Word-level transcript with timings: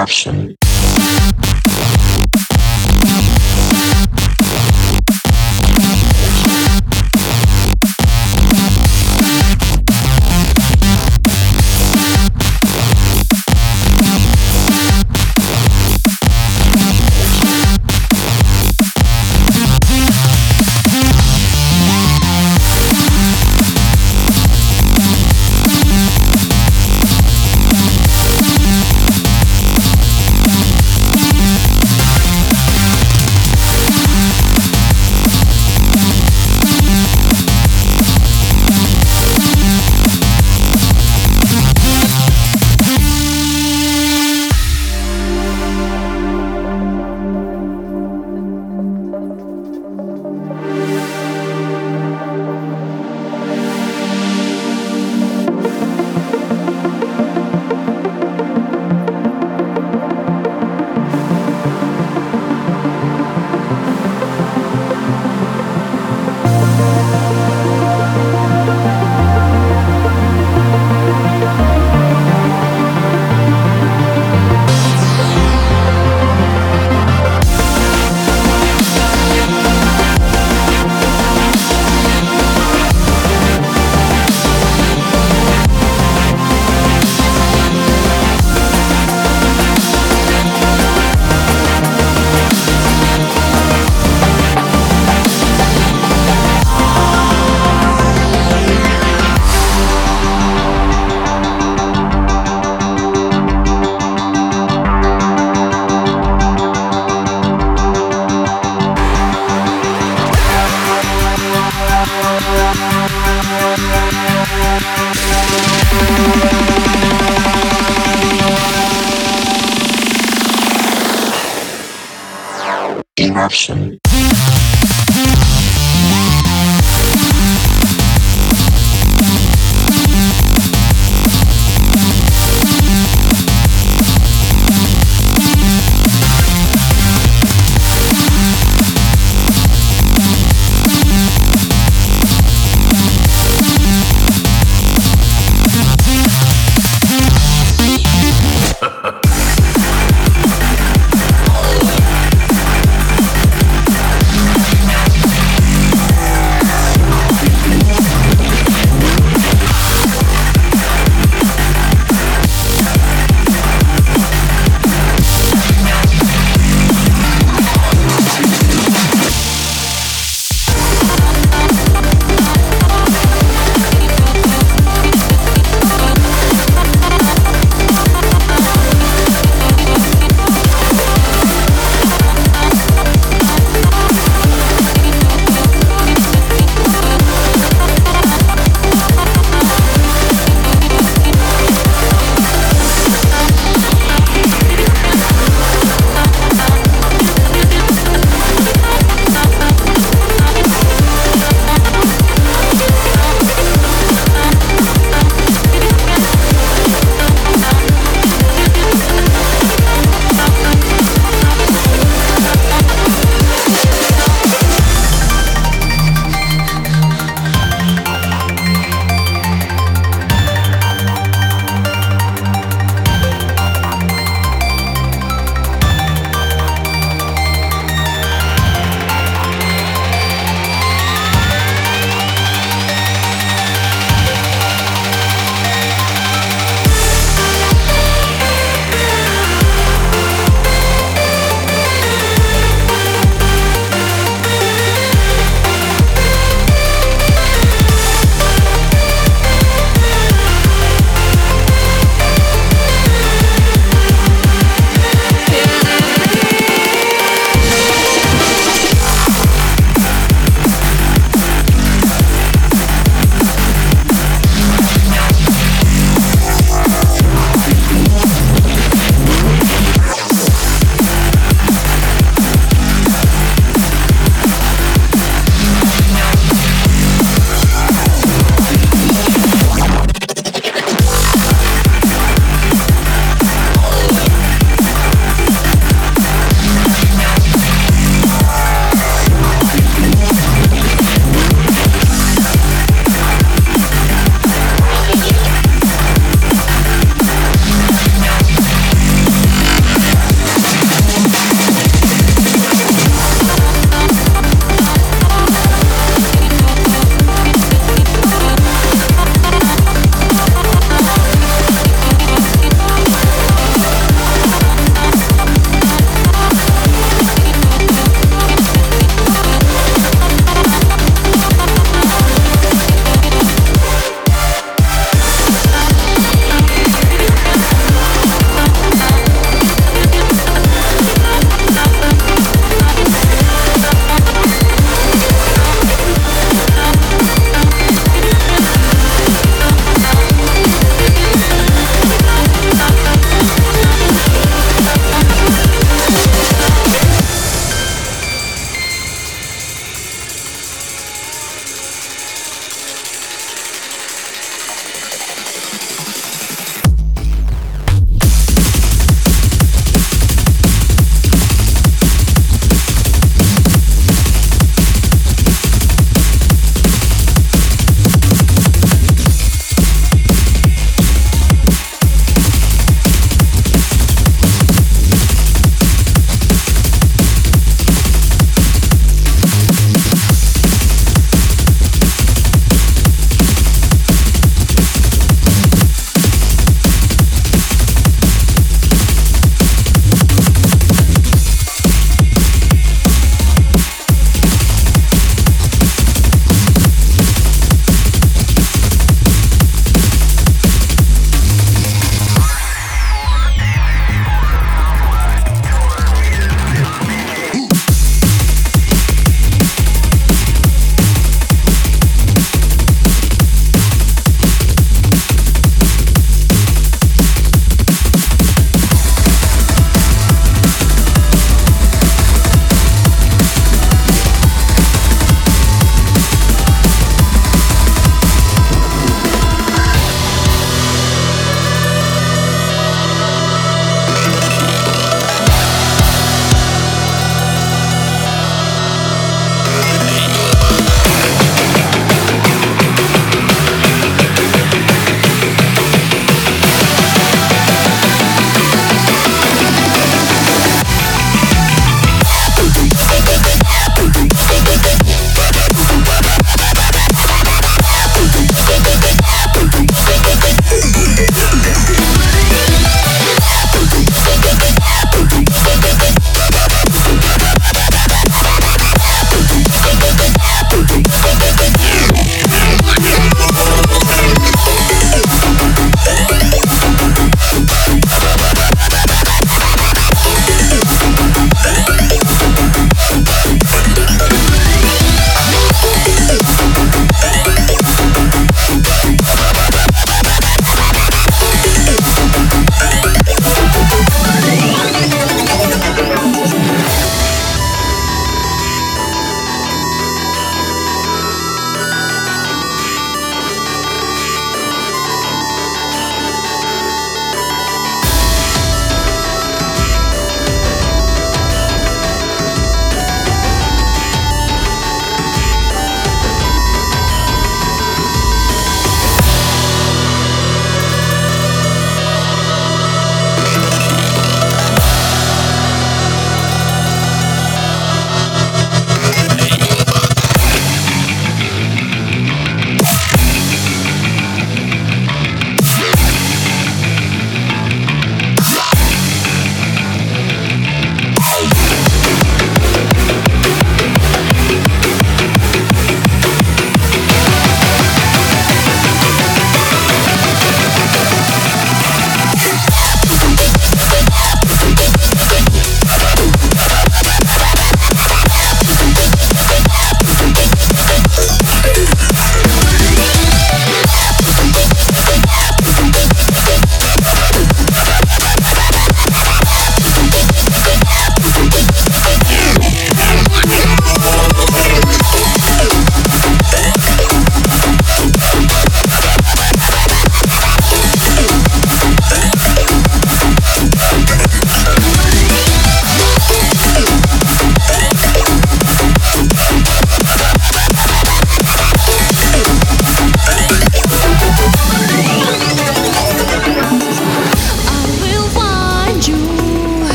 Eruption. 0.00 0.59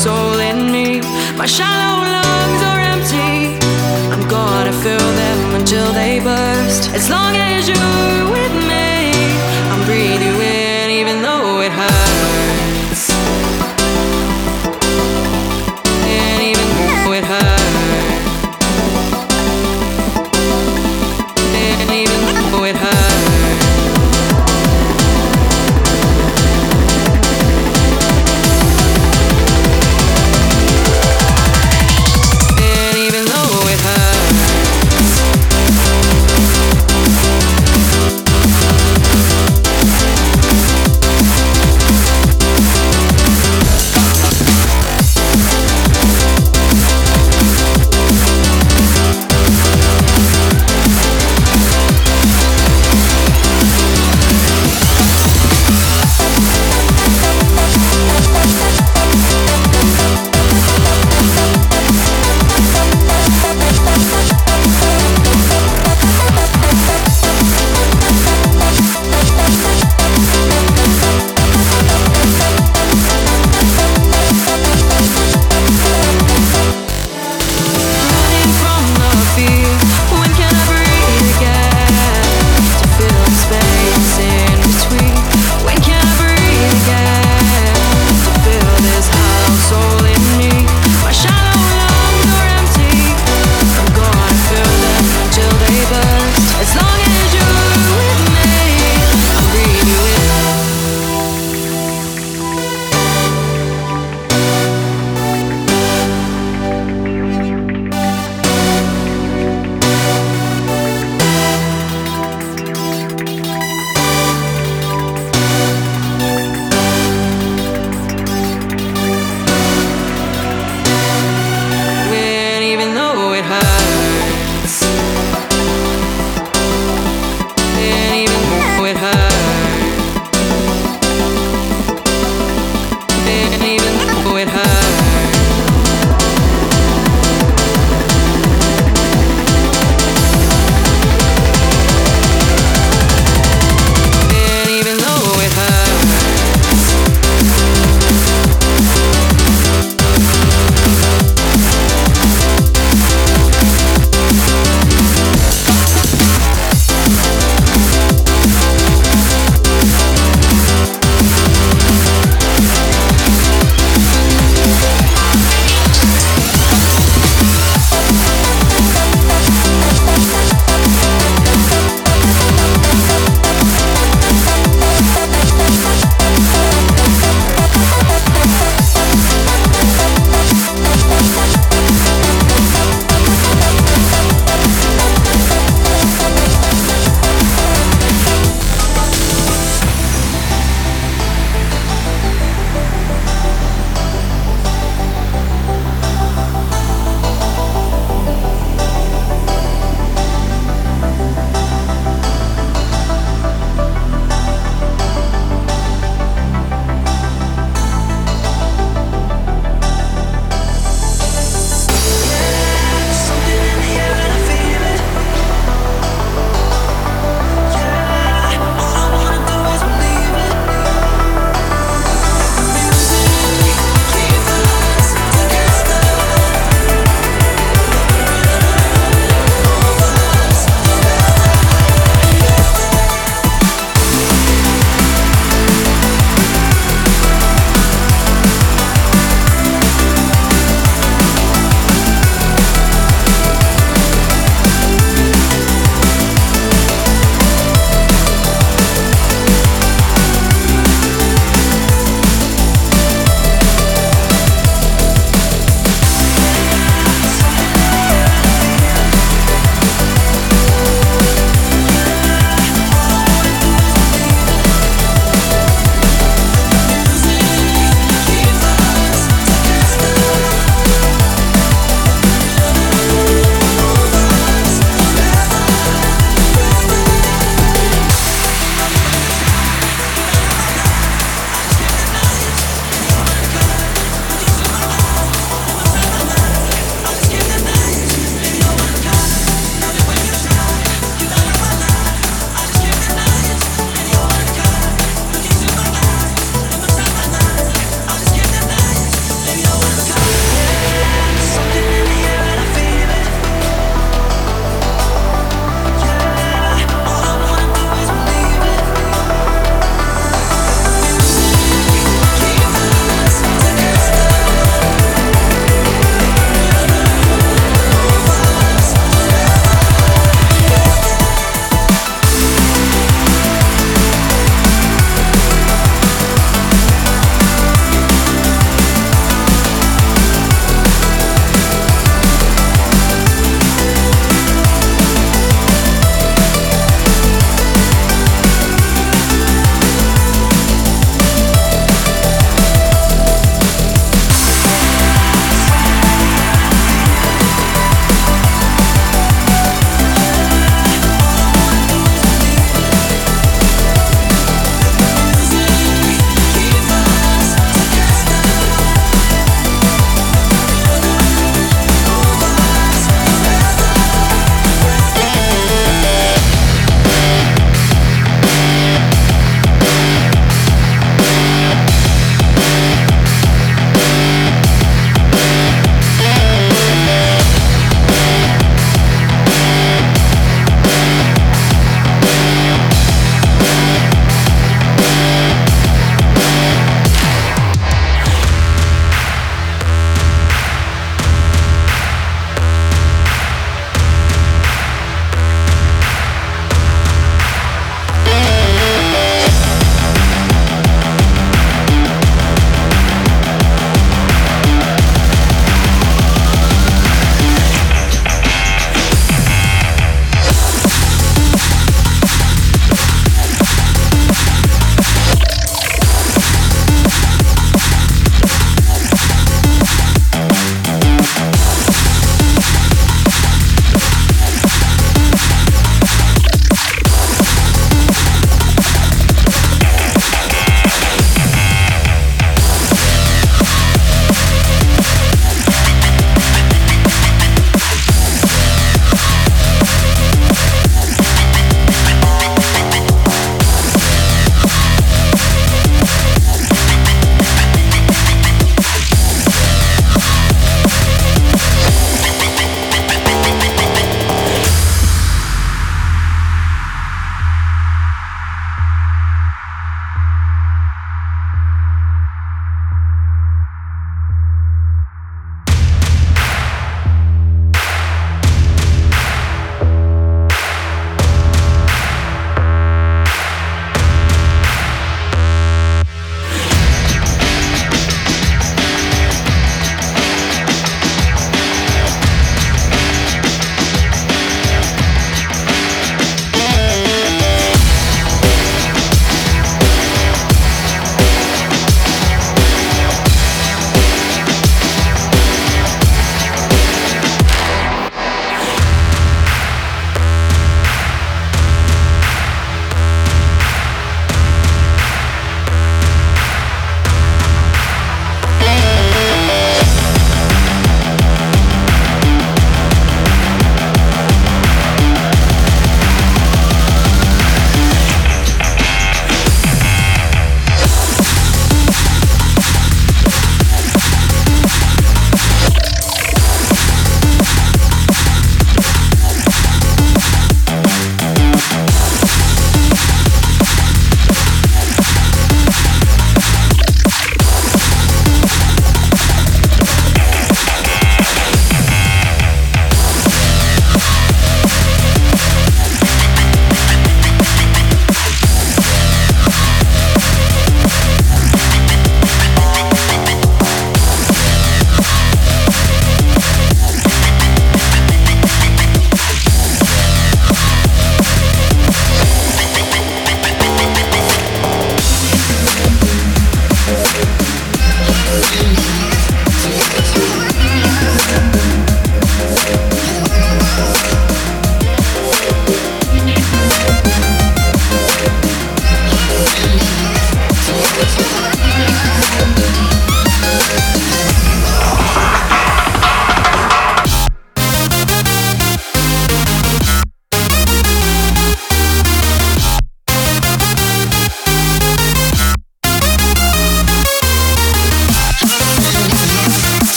Soul 0.00 0.38
in 0.40 0.72
me. 0.72 1.02
My 1.36 1.44
shallow 1.44 2.00
lungs 2.16 2.62
are 2.70 2.80
empty. 2.94 3.32
I'm 4.12 4.26
gonna 4.28 4.72
fill 4.72 5.08
them 5.22 5.54
until 5.60 5.92
they 5.92 6.20
burst. 6.20 6.90
As 6.94 7.10
long 7.10 7.36
as 7.36 7.68
you 7.68 8.29